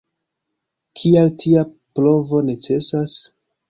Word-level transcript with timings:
Kial 1.01 1.31
tia 1.45 1.69
provo 2.01 2.45
necesas? 2.53 3.19